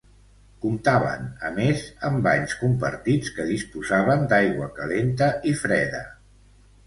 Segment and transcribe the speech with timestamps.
[0.61, 6.01] Comptaven, a més, amb banys compartits que disposaven d'aigua calenta i freda.